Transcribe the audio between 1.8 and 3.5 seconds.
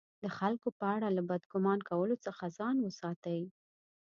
کولو څخه ځان وساتئ!